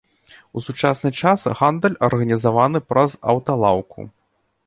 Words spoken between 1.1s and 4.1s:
час гандаль арганізаваны праз аўталаўку.